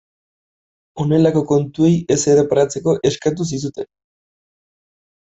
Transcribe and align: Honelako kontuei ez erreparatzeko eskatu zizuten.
Honelako 1.01 1.43
kontuei 1.51 1.91
ez 2.15 2.19
erreparatzeko 2.33 2.97
eskatu 3.11 3.47
zizuten. 3.51 3.89